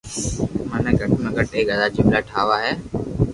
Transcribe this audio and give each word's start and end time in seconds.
مني 0.69 0.91
گھٽ 0.99 1.11
۾ 1.25 1.29
گھت 1.35 1.49
ايڪ 1.55 1.67
ھزار 1.73 1.89
جملا 1.95 2.19
ٺاوا 2.27 2.57
ھي 2.65 2.73